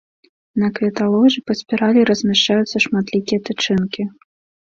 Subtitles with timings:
[0.61, 4.09] На кветаложы па спіралі размяшчаюцца шматлікія тычынкі.